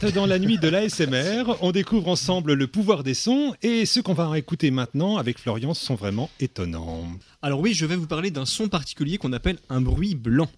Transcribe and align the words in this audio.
Dans 0.00 0.26
la 0.26 0.38
nuit 0.38 0.58
de 0.58 0.68
l'ASMR. 0.68 1.56
On 1.60 1.72
découvre 1.72 2.06
ensemble 2.06 2.52
le 2.52 2.68
pouvoir 2.68 3.02
des 3.02 3.14
sons 3.14 3.54
et 3.62 3.84
ceux 3.84 4.00
qu'on 4.00 4.14
va 4.14 4.38
écouter 4.38 4.70
maintenant 4.70 5.16
avec 5.16 5.38
Florian 5.38 5.74
sont 5.74 5.96
vraiment 5.96 6.30
étonnants. 6.38 7.04
Alors 7.42 7.58
oui, 7.58 7.74
je 7.74 7.84
vais 7.84 7.96
vous 7.96 8.06
parler 8.06 8.30
d'un 8.30 8.46
son 8.46 8.68
particulier 8.68 9.18
qu'on 9.18 9.32
appelle 9.32 9.58
un 9.68 9.80
bruit 9.80 10.14
blanc. 10.14 10.48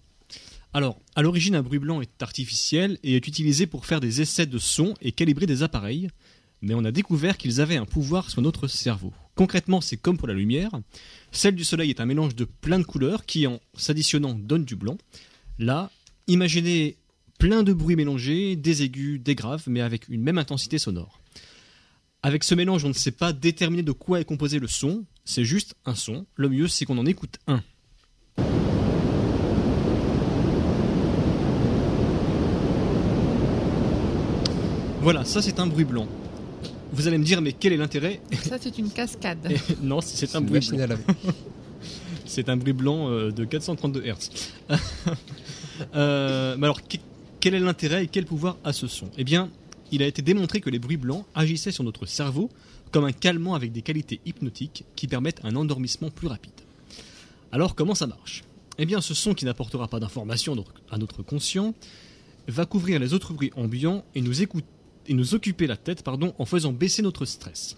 Alors, 0.73 0.99
à 1.15 1.23
l'origine, 1.23 1.55
un 1.55 1.63
bruit 1.63 1.79
blanc 1.79 2.01
est 2.01 2.21
artificiel 2.21 2.99
et 3.03 3.15
est 3.15 3.27
utilisé 3.27 3.65
pour 3.65 3.87
faire 3.87 3.99
des 3.99 4.21
essais 4.21 4.45
de 4.45 4.59
son 4.59 4.93
et 5.01 5.11
calibrer 5.11 5.47
des 5.47 5.63
appareils, 5.63 6.09
mais 6.61 6.75
on 6.75 6.85
a 6.85 6.91
découvert 6.91 7.35
qu'ils 7.35 7.61
avaient 7.61 7.77
un 7.77 7.85
pouvoir 7.85 8.29
sur 8.29 8.43
notre 8.43 8.67
cerveau. 8.67 9.11
Concrètement, 9.33 9.81
c'est 9.81 9.97
comme 9.97 10.17
pour 10.17 10.27
la 10.27 10.35
lumière. 10.35 10.71
Celle 11.31 11.55
du 11.55 11.63
soleil 11.63 11.89
est 11.89 11.99
un 11.99 12.05
mélange 12.05 12.35
de 12.35 12.45
plein 12.45 12.77
de 12.77 12.83
couleurs 12.83 13.25
qui, 13.25 13.47
en 13.47 13.59
s'additionnant, 13.75 14.35
donne 14.35 14.65
du 14.65 14.75
blanc. 14.75 14.97
Là, 15.57 15.89
imaginez 16.27 16.97
plein 17.41 17.63
de 17.63 17.73
bruits 17.73 17.95
mélangés, 17.95 18.55
des 18.55 18.83
aigus, 18.83 19.19
des 19.19 19.33
graves, 19.33 19.63
mais 19.65 19.81
avec 19.81 20.07
une 20.09 20.21
même 20.21 20.37
intensité 20.37 20.77
sonore. 20.77 21.19
Avec 22.21 22.43
ce 22.43 22.53
mélange, 22.53 22.85
on 22.85 22.89
ne 22.89 22.93
sait 22.93 23.09
pas 23.09 23.33
déterminer 23.33 23.81
de 23.81 23.91
quoi 23.91 24.19
est 24.21 24.25
composé 24.25 24.59
le 24.59 24.67
son, 24.67 25.05
c'est 25.25 25.43
juste 25.43 25.73
un 25.83 25.95
son. 25.95 26.27
Le 26.35 26.49
mieux, 26.49 26.67
c'est 26.67 26.85
qu'on 26.85 26.99
en 26.99 27.05
écoute 27.07 27.39
un. 27.47 27.63
Voilà, 35.01 35.25
ça 35.25 35.41
c'est 35.41 35.59
un 35.59 35.65
bruit 35.65 35.85
blanc. 35.85 36.07
Vous 36.93 37.07
allez 37.07 37.17
me 37.17 37.23
dire, 37.23 37.41
mais 37.41 37.53
quel 37.53 37.73
est 37.73 37.77
l'intérêt? 37.77 38.21
Ça, 38.43 38.57
c'est 38.61 38.77
une 38.77 38.91
cascade. 38.91 39.39
Et 39.51 39.57
Non, 39.81 40.01
c'est 40.01 40.35
un 40.35 40.41
bruit 40.41 40.59
blanc. 40.59 40.95
C'est 42.23 42.47
un 42.47 42.55
bruit 42.55 42.71
blanc 42.71 43.09
de 43.09 43.43
432 43.43 44.03
Hz. 44.05 44.29
Euh, 45.95 46.55
mais 46.57 46.67
alors, 46.67 46.81
quel 47.41 47.55
est 47.55 47.59
l'intérêt 47.59 48.05
et 48.05 48.07
quel 48.07 48.25
pouvoir 48.25 48.57
a 48.63 48.71
ce 48.71 48.87
son? 48.87 49.09
Eh 49.17 49.23
bien, 49.23 49.49
il 49.91 50.03
a 50.03 50.07
été 50.07 50.21
démontré 50.21 50.61
que 50.61 50.69
les 50.69 50.79
bruits 50.79 50.95
blancs 50.95 51.25
agissaient 51.35 51.71
sur 51.71 51.83
notre 51.83 52.05
cerveau 52.05 52.49
comme 52.91 53.03
un 53.03 53.11
calmant 53.11 53.55
avec 53.55 53.71
des 53.71 53.81
qualités 53.81 54.21
hypnotiques 54.25 54.85
qui 54.95 55.07
permettent 55.07 55.43
un 55.43 55.55
endormissement 55.55 56.11
plus 56.11 56.27
rapide. 56.27 56.53
Alors, 57.51 57.75
comment 57.75 57.95
ça 57.95 58.07
marche? 58.07 58.43
Eh 58.77 58.85
bien, 58.85 59.01
ce 59.01 59.13
son 59.13 59.33
qui 59.33 59.45
n'apportera 59.45 59.87
pas 59.87 59.99
d'informations 59.99 60.55
donc, 60.55 60.67
à 60.89 60.97
notre 60.97 61.23
conscient 61.23 61.73
va 62.47 62.65
couvrir 62.65 62.99
les 62.99 63.13
autres 63.13 63.33
bruits 63.33 63.51
ambiants 63.55 64.05
et 64.15 64.21
nous, 64.21 64.41
et 64.41 65.13
nous 65.13 65.35
occuper 65.35 65.67
la 65.67 65.77
tête 65.77 66.03
pardon, 66.03 66.33
en 66.37 66.45
faisant 66.45 66.71
baisser 66.71 67.01
notre 67.01 67.25
stress. 67.25 67.75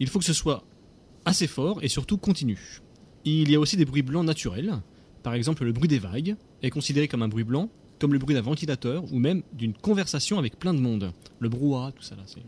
Il 0.00 0.08
faut 0.08 0.18
que 0.18 0.24
ce 0.24 0.32
soit 0.32 0.64
assez 1.24 1.46
fort 1.46 1.78
et 1.82 1.88
surtout 1.88 2.16
continu. 2.16 2.80
Il 3.24 3.50
y 3.50 3.54
a 3.54 3.60
aussi 3.60 3.76
des 3.76 3.84
bruits 3.84 4.02
blancs 4.02 4.24
naturels. 4.24 4.80
Par 5.22 5.34
exemple, 5.34 5.64
le 5.64 5.72
bruit 5.72 5.88
des 5.88 5.98
vagues 5.98 6.36
est 6.62 6.70
considéré 6.70 7.06
comme 7.06 7.22
un 7.22 7.28
bruit 7.28 7.44
blanc, 7.44 7.68
comme 7.98 8.12
le 8.12 8.18
bruit 8.18 8.34
d'un 8.34 8.40
ventilateur 8.42 9.04
ou 9.12 9.18
même 9.18 9.42
d'une 9.52 9.72
conversation 9.74 10.38
avec 10.38 10.58
plein 10.58 10.74
de 10.74 10.80
monde. 10.80 11.12
Le 11.40 11.48
brouhaha, 11.48 11.92
tout 11.92 12.02
ça 12.02 12.14
là. 12.16 12.22
c'est- 12.26 12.40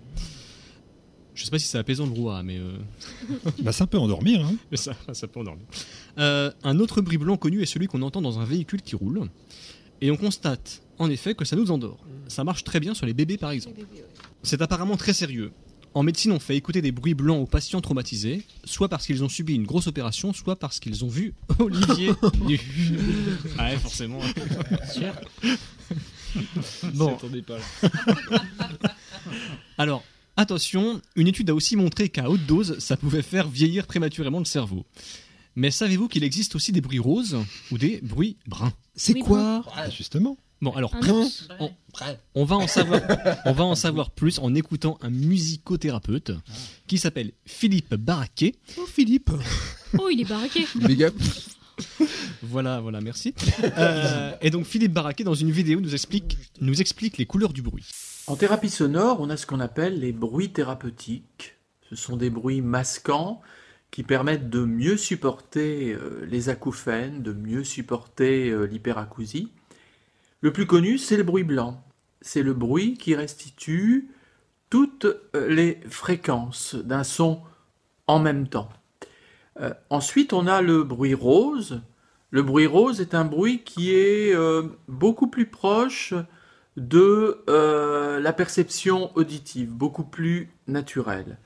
Je 1.34 1.44
sais 1.44 1.50
pas 1.50 1.58
si 1.58 1.66
c'est 1.66 1.78
apaisant 1.78 2.04
le 2.04 2.10
brouhaha, 2.10 2.42
mais 2.42 2.58
euh, 2.58 2.76
Bah, 3.62 3.72
ça 3.72 3.86
peut 3.86 3.98
endormir. 3.98 4.44
Hein. 4.44 4.54
mais 4.70 4.76
ça, 4.76 4.92
ça 5.12 5.26
peut 5.28 5.40
endormir. 5.40 5.64
Euh, 6.18 6.50
un 6.64 6.78
autre 6.78 7.00
bruit 7.00 7.18
blanc 7.18 7.36
connu 7.36 7.62
est 7.62 7.66
celui 7.66 7.86
qu'on 7.86 8.02
entend 8.02 8.20
dans 8.22 8.38
un 8.40 8.44
véhicule 8.44 8.82
qui 8.82 8.96
roule. 8.96 9.28
Et 10.00 10.10
on 10.10 10.16
constate 10.16 10.82
en 10.98 11.08
effet 11.10 11.34
que 11.34 11.44
ça 11.44 11.56
nous 11.56 11.70
endort. 11.70 11.98
Ça 12.28 12.44
marche 12.44 12.64
très 12.64 12.80
bien 12.80 12.94
sur 12.94 13.06
les 13.06 13.14
bébés 13.14 13.36
par 13.38 13.50
exemple. 13.50 13.80
C'est 14.42 14.60
apparemment 14.62 14.96
très 14.96 15.12
sérieux. 15.12 15.52
En 15.92 16.04
médecine, 16.04 16.30
on 16.30 16.38
fait 16.38 16.56
écouter 16.56 16.82
des 16.82 16.92
bruits 16.92 17.14
blancs 17.14 17.42
aux 17.42 17.46
patients 17.46 17.80
traumatisés, 17.80 18.42
soit 18.64 18.88
parce 18.88 19.06
qu'ils 19.06 19.24
ont 19.24 19.28
subi 19.28 19.54
une 19.54 19.66
grosse 19.66 19.88
opération, 19.88 20.32
soit 20.32 20.56
parce 20.56 20.78
qu'ils 20.78 21.04
ont 21.04 21.08
vu 21.08 21.34
Olivier 21.58 22.12
nu. 22.46 22.60
Ah 23.58 23.70
ouais, 23.70 23.76
forcément. 23.76 24.20
Bon. 26.94 27.18
Alors, 29.78 30.04
attention, 30.36 31.02
une 31.16 31.26
étude 31.26 31.50
a 31.50 31.54
aussi 31.54 31.74
montré 31.74 32.08
qu'à 32.08 32.30
haute 32.30 32.46
dose, 32.46 32.78
ça 32.78 32.96
pouvait 32.96 33.22
faire 33.22 33.48
vieillir 33.48 33.88
prématurément 33.88 34.38
le 34.38 34.44
cerveau. 34.44 34.84
Mais 35.56 35.70
savez-vous 35.70 36.08
qu'il 36.08 36.24
existe 36.24 36.54
aussi 36.54 36.72
des 36.72 36.80
bruits 36.80 36.98
roses 36.98 37.36
ou 37.70 37.78
des 37.78 38.00
bruits 38.02 38.36
bruns 38.46 38.72
C'est 38.94 39.14
Oui, 39.14 39.20
quoi 39.20 39.64
Ah, 39.74 39.90
justement. 39.90 40.36
Bon, 40.62 40.72
alors, 40.72 40.94
on, 41.58 41.70
on 42.34 42.44
va 42.44 42.56
en 42.56 42.66
savoir, 42.66 43.00
on 43.46 43.52
va 43.52 43.64
en 43.64 43.74
savoir 43.74 44.10
plus 44.10 44.38
en 44.40 44.54
écoutant 44.54 44.98
un 45.00 45.08
musicothérapeute 45.08 46.32
qui 46.86 46.98
s'appelle 46.98 47.32
Philippe 47.46 47.94
Barraquet. 47.94 48.54
Oh 48.78 48.84
Philippe 48.86 49.30
Oh, 49.98 50.08
il 50.12 50.20
est 50.20 50.24
baraqué. 50.28 50.66
Big 50.76 51.02
up 51.02 51.14
Voilà, 52.42 52.80
voilà, 52.80 53.00
merci. 53.00 53.34
Euh, 53.78 54.32
et 54.42 54.50
donc 54.50 54.66
Philippe 54.66 54.92
Barraquet, 54.92 55.24
dans 55.24 55.34
une 55.34 55.50
vidéo, 55.50 55.80
nous 55.80 55.94
explique, 55.94 56.36
nous 56.60 56.80
explique 56.80 57.16
les 57.18 57.26
couleurs 57.26 57.52
du 57.54 57.62
bruit. 57.62 57.86
En 58.26 58.36
thérapie 58.36 58.68
sonore, 58.70 59.20
on 59.20 59.30
a 59.30 59.36
ce 59.38 59.46
qu'on 59.46 59.60
appelle 59.60 59.98
les 59.98 60.12
bruits 60.12 60.50
thérapeutiques. 60.50 61.54
Ce 61.88 61.96
sont 61.96 62.16
des 62.16 62.28
bruits 62.30 62.60
masquants 62.60 63.40
qui 63.90 64.02
permettent 64.02 64.50
de 64.50 64.64
mieux 64.64 64.96
supporter 64.96 65.92
euh, 65.92 66.24
les 66.28 66.48
acouphènes, 66.48 67.22
de 67.22 67.32
mieux 67.32 67.64
supporter 67.64 68.50
euh, 68.50 68.64
l'hyperacousie. 68.64 69.52
Le 70.40 70.52
plus 70.52 70.66
connu, 70.66 70.96
c'est 70.96 71.16
le 71.16 71.22
bruit 71.22 71.44
blanc. 71.44 71.82
C'est 72.20 72.42
le 72.42 72.54
bruit 72.54 72.94
qui 72.94 73.14
restitue 73.14 74.10
toutes 74.68 75.06
euh, 75.06 75.48
les 75.48 75.80
fréquences 75.88 76.76
d'un 76.76 77.04
son 77.04 77.40
en 78.06 78.18
même 78.18 78.48
temps. 78.48 78.68
Ensuite, 79.90 80.32
on 80.32 80.46
a 80.46 80.62
le 80.62 80.84
bruit 80.84 81.12
rose. 81.12 81.82
Le 82.30 82.42
bruit 82.42 82.66
rose 82.66 83.02
est 83.02 83.14
un 83.14 83.26
bruit 83.26 83.62
qui 83.62 83.94
est 83.94 84.34
beaucoup 84.88 85.26
plus 85.26 85.44
proche 85.44 86.14
de 86.78 87.44
la 87.46 88.32
perception 88.32 89.14
auditive, 89.16 89.68
beaucoup 89.68 90.04
plus 90.04 90.48
naturelle. 90.66 91.36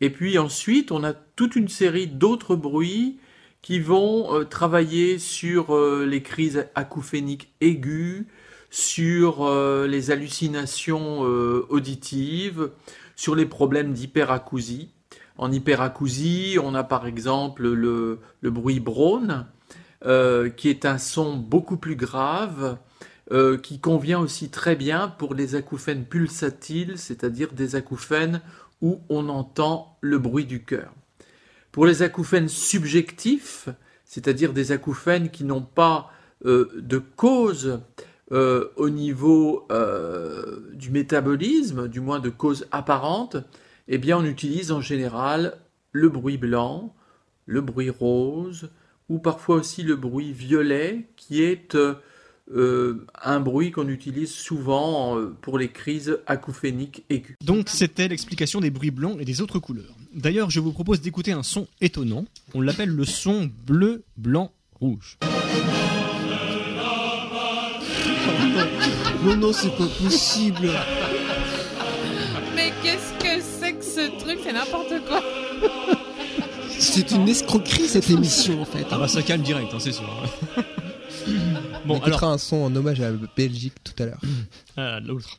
Et 0.00 0.10
puis 0.10 0.38
ensuite, 0.38 0.92
on 0.92 1.02
a 1.04 1.12
toute 1.12 1.56
une 1.56 1.68
série 1.68 2.06
d'autres 2.06 2.56
bruits 2.56 3.18
qui 3.62 3.80
vont 3.80 4.34
euh, 4.34 4.44
travailler 4.44 5.18
sur 5.18 5.74
euh, 5.74 6.06
les 6.06 6.22
crises 6.22 6.66
acouphéniques 6.74 7.52
aiguës, 7.60 8.24
sur 8.70 9.44
euh, 9.44 9.86
les 9.86 10.10
hallucinations 10.10 11.20
auditives, 11.20 12.70
sur 13.16 13.34
les 13.34 13.46
problèmes 13.46 13.92
d'hyperacousie. 13.92 14.90
En 15.38 15.52
hyperacousie, 15.52 16.56
on 16.62 16.74
a 16.74 16.84
par 16.84 17.06
exemple 17.06 17.68
le, 17.68 18.20
bruit 18.42 18.80
brône, 18.80 19.46
euh, 20.04 20.50
qui 20.50 20.68
est 20.68 20.84
un 20.84 20.98
son 20.98 21.36
beaucoup 21.36 21.76
plus 21.76 21.96
grave, 21.96 22.78
qui 23.62 23.78
convient 23.78 24.20
aussi 24.20 24.48
très 24.48 24.74
bien 24.74 25.08
pour 25.08 25.34
les 25.34 25.54
acouphènes 25.54 26.06
pulsatiles, 26.06 26.96
c'est-à-dire 26.96 27.52
des 27.52 27.76
acouphènes 27.76 28.40
où 28.80 29.00
on 29.08 29.28
entend 29.28 29.96
le 30.00 30.18
bruit 30.18 30.46
du 30.46 30.62
cœur. 30.64 30.92
Pour 31.72 31.86
les 31.86 32.02
acouphènes 32.02 32.48
subjectifs, 32.48 33.68
c'est-à-dire 34.04 34.52
des 34.52 34.72
acouphènes 34.72 35.30
qui 35.30 35.44
n'ont 35.44 35.62
pas 35.62 36.10
euh, 36.44 36.70
de 36.76 36.98
cause 36.98 37.80
euh, 38.32 38.68
au 38.76 38.90
niveau 38.90 39.66
euh, 39.70 40.60
du 40.74 40.90
métabolisme, 40.90 41.88
du 41.88 42.00
moins 42.00 42.20
de 42.20 42.30
cause 42.30 42.66
apparente, 42.70 43.36
eh 43.88 43.98
bien 43.98 44.18
on 44.18 44.24
utilise 44.24 44.70
en 44.70 44.80
général 44.80 45.58
le 45.92 46.08
bruit 46.08 46.38
blanc, 46.38 46.94
le 47.46 47.60
bruit 47.60 47.90
rose, 47.90 48.70
ou 49.08 49.18
parfois 49.18 49.56
aussi 49.56 49.82
le 49.82 49.96
bruit 49.96 50.32
violet, 50.32 51.08
qui 51.16 51.42
est 51.42 51.76
euh, 52.54 53.06
un 53.22 53.40
bruit 53.40 53.70
qu'on 53.70 53.88
utilise 53.88 54.32
souvent 54.32 55.18
euh, 55.18 55.36
pour 55.40 55.58
les 55.58 55.68
crises 55.68 56.18
acouphéniques 56.26 57.04
aiguës. 57.10 57.36
Donc 57.44 57.68
c'était 57.68 58.08
l'explication 58.08 58.60
des 58.60 58.70
bruits 58.70 58.90
blancs 58.90 59.16
et 59.20 59.24
des 59.24 59.40
autres 59.40 59.58
couleurs. 59.58 59.94
D'ailleurs, 60.14 60.50
je 60.50 60.60
vous 60.60 60.72
propose 60.72 61.00
d'écouter 61.00 61.32
un 61.32 61.42
son 61.42 61.66
étonnant. 61.80 62.24
On 62.54 62.60
l'appelle 62.60 62.88
le 62.88 63.04
son 63.04 63.50
bleu, 63.66 64.02
blanc, 64.16 64.52
rouge. 64.80 65.18
Non, 69.24 69.36
non, 69.36 69.52
c'est 69.52 69.76
pas 69.76 69.86
possible 70.02 70.70
Mais 72.54 72.72
qu'est-ce 72.82 73.12
que 73.22 73.42
c'est 73.42 73.72
que 73.72 73.84
ce 73.84 74.18
truc? 74.18 74.38
C'est 74.42 74.52
n'importe 74.52 74.94
quoi. 75.06 75.22
C'est 76.78 77.10
une 77.10 77.28
escroquerie 77.28 77.88
cette 77.88 78.08
émission 78.10 78.62
en 78.62 78.64
fait. 78.64 78.86
Ah 78.90 78.98
bah 78.98 79.08
ça 79.08 79.22
calme 79.22 79.42
direct, 79.42 79.72
hein, 79.74 79.78
c'est 79.80 79.92
sûr. 79.92 80.08
On 81.88 81.94
bon, 81.94 82.00
écoutera 82.00 82.26
alors, 82.26 82.34
un 82.34 82.38
son 82.38 82.56
en 82.56 82.76
hommage 82.76 83.00
à 83.00 83.10
la 83.10 83.16
Belgique 83.36 83.74
tout 83.82 83.94
à 84.02 84.06
l'heure. 84.06 84.20
ah, 84.76 85.00
l'autre. 85.00 85.38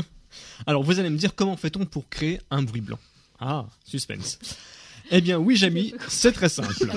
alors 0.66 0.82
vous 0.82 0.98
allez 0.98 1.10
me 1.10 1.18
dire 1.18 1.34
comment 1.34 1.56
fait-on 1.58 1.84
pour 1.84 2.08
créer 2.08 2.40
un 2.50 2.62
bruit 2.62 2.80
blanc? 2.80 2.98
Ah, 3.38 3.66
suspense. 3.84 4.38
Eh 5.10 5.20
bien 5.20 5.38
oui, 5.38 5.56
Jamy, 5.56 5.92
c'est 6.08 6.32
très 6.32 6.48
simple. 6.48 6.72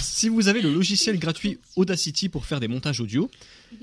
si 0.00 0.30
vous 0.30 0.48
avez 0.48 0.62
le 0.62 0.72
logiciel 0.72 1.18
gratuit 1.18 1.58
Audacity 1.76 2.30
pour 2.30 2.46
faire 2.46 2.60
des 2.60 2.68
montages 2.68 3.00
audio, 3.00 3.30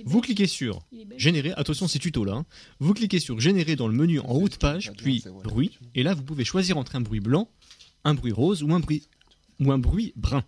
vous 0.04 0.22
cliquez 0.22 0.48
sur 0.48 0.82
Générer, 1.18 1.54
attention 1.56 1.88
c'est 1.88 2.00
tuto 2.00 2.26
là, 2.26 2.34
hein. 2.34 2.46
vous 2.80 2.96
cliquez 2.96 3.20
sur 3.20 3.40
Générer 3.40 3.76
dans 3.76 3.88
le 3.88 3.94
menu 3.94 4.20
en 4.22 4.32
haut 4.32 4.50
de 4.50 4.56
page, 4.56 4.92
puis 4.98 5.24
Bruit, 5.44 5.78
et 5.94 6.02
là 6.02 6.16
vous 6.16 6.24
pouvez 6.24 6.46
choisir 6.46 6.78
entre 6.78 6.96
un 6.96 7.02
bruit 7.02 7.20
blanc, 7.20 7.48
un 8.04 8.16
bruit 8.16 8.32
rose 8.32 8.64
ou 8.64 8.74
un 8.74 8.80
bruit, 8.80 9.04
ou 9.60 9.72
un 9.72 9.78
bruit 9.78 10.14
brun. 10.16 10.44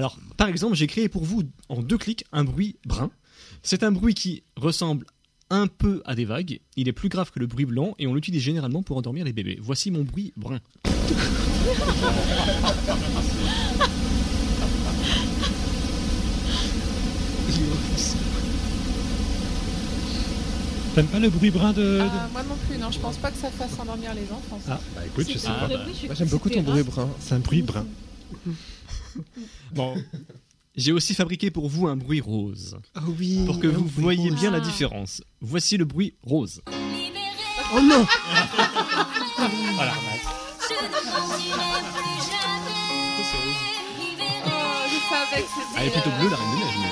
Alors, 0.00 0.16
par 0.38 0.48
exemple, 0.48 0.74
j'ai 0.76 0.86
créé 0.86 1.10
pour 1.10 1.24
vous 1.26 1.42
en 1.68 1.82
deux 1.82 1.98
clics 1.98 2.24
un 2.32 2.42
bruit 2.42 2.76
brun. 2.86 3.10
C'est 3.62 3.82
un 3.82 3.92
bruit 3.92 4.14
qui 4.14 4.42
ressemble 4.56 5.04
un 5.50 5.66
peu 5.66 6.00
à 6.06 6.14
des 6.14 6.24
vagues. 6.24 6.60
Il 6.76 6.88
est 6.88 6.92
plus 6.94 7.10
grave 7.10 7.30
que 7.30 7.38
le 7.38 7.46
bruit 7.46 7.66
blanc 7.66 7.94
et 7.98 8.06
on 8.06 8.14
l'utilise 8.14 8.40
généralement 8.40 8.82
pour 8.82 8.96
endormir 8.96 9.26
les 9.26 9.34
bébés. 9.34 9.58
Voici 9.60 9.90
mon 9.90 10.02
bruit 10.02 10.32
brun. 10.38 10.60
T'aimes 20.94 21.06
pas 21.06 21.20
le 21.20 21.30
bruit 21.30 21.50
brun 21.50 21.72
de... 21.72 21.80
de- 21.82 22.00
Ah, 22.02 22.28
moi 22.32 22.42
non 22.42 22.56
plus, 22.68 22.76
non, 22.78 22.90
je 22.90 22.98
pense 22.98 23.16
pas 23.16 23.30
que 23.30 23.38
ça 23.38 23.48
fasse 23.50 23.78
endormir 23.78 24.12
les 24.12 24.24
enfants. 24.32 24.58
ça. 24.66 24.78
Ah, 24.78 24.80
bah 24.96 25.02
écoute, 25.06 25.26
je 25.32 25.38
sais 25.38 25.46
pas. 25.46 25.68
Moi, 25.68 26.14
j'aime 26.14 26.28
beaucoup 26.28 26.50
ton 26.50 26.62
bruit 26.62 26.82
brun. 26.82 27.08
C'est 27.20 27.34
un 27.34 27.38
bruit 27.38 27.62
brun. 27.62 27.86
Bon. 29.72 29.96
J'ai 30.76 30.92
aussi 30.92 31.14
fabriqué 31.14 31.50
pour 31.50 31.68
vous 31.68 31.88
un 31.88 31.96
bruit 31.96 32.20
rose. 32.20 32.78
Ah 32.94 33.02
oui. 33.18 33.42
Pour 33.44 33.58
que 33.60 33.66
vous 33.66 33.84
voyez 33.86 34.30
bien 34.30 34.50
la 34.50 34.58
Ah. 34.58 34.60
différence. 34.60 35.22
Voici 35.40 35.76
le 35.76 35.84
bruit 35.84 36.14
rose. 36.22 36.62
Oh 37.74 37.80
non 37.80 38.06
Voilà. 39.74 39.92
Oh, 44.46 44.48
c'était. 44.90 45.44
Elle 45.78 45.88
est 45.88 45.90
plutôt 45.90 46.10
bleue 46.10 46.30
la 46.30 46.36
reine 46.36 46.50
des 46.52 46.64
neiges. 46.64 46.78
mais- 46.80 46.90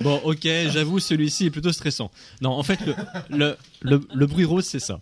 Bon, 0.00 0.20
ok, 0.24 0.42
j'avoue, 0.42 0.98
celui-ci 0.98 1.46
est 1.46 1.50
plutôt 1.50 1.72
stressant. 1.72 2.10
Non, 2.40 2.50
en 2.50 2.62
fait, 2.64 2.80
le, 2.84 2.94
le, 3.30 3.56
le, 3.82 4.00
le 4.12 4.26
bruit 4.26 4.44
rose, 4.44 4.64
c'est 4.66 4.80
ça. 4.80 5.00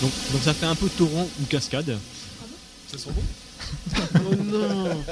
Donc, 0.00 0.12
donc 0.32 0.42
ça 0.42 0.54
fait 0.54 0.66
un 0.66 0.74
peu 0.74 0.88
torrent 0.88 1.28
ou 1.40 1.44
cascade. 1.46 1.98
Oh 2.94 4.34
non 4.44 5.04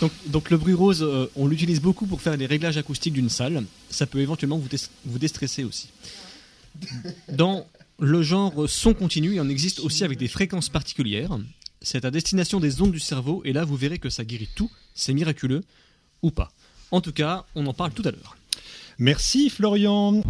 Donc, 0.00 0.12
donc 0.26 0.50
le 0.50 0.56
bruit 0.56 0.74
rose, 0.74 1.02
euh, 1.02 1.28
on 1.34 1.48
l'utilise 1.48 1.80
beaucoup 1.80 2.06
pour 2.06 2.20
faire 2.20 2.36
les 2.36 2.46
réglages 2.46 2.76
acoustiques 2.76 3.14
d'une 3.14 3.28
salle. 3.28 3.64
Ça 3.90 4.06
peut 4.06 4.20
éventuellement 4.20 4.58
vous, 4.58 4.68
vous 5.04 5.18
déstresser 5.18 5.64
aussi. 5.64 5.88
Dans 7.32 7.66
le 7.98 8.22
genre 8.22 8.68
son 8.68 8.94
continu, 8.94 9.34
il 9.34 9.40
en 9.40 9.48
existe 9.48 9.80
aussi 9.80 10.04
avec 10.04 10.18
des 10.18 10.28
fréquences 10.28 10.68
particulières. 10.68 11.36
C'est 11.82 12.04
à 12.04 12.10
destination 12.10 12.60
des 12.60 12.80
ondes 12.80 12.92
du 12.92 13.00
cerveau 13.00 13.42
et 13.44 13.52
là 13.52 13.64
vous 13.64 13.76
verrez 13.76 13.98
que 13.98 14.10
ça 14.10 14.24
guérit 14.24 14.48
tout. 14.54 14.70
C'est 14.94 15.12
miraculeux 15.12 15.62
ou 16.22 16.30
pas. 16.30 16.52
En 16.90 17.00
tout 17.00 17.12
cas, 17.12 17.44
on 17.54 17.66
en 17.66 17.74
parle 17.74 17.92
tout 17.92 18.02
à 18.04 18.12
l'heure. 18.12 18.36
Merci 18.98 19.50
Florian. 19.50 20.22